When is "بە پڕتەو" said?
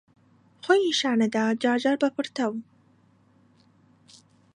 2.01-2.53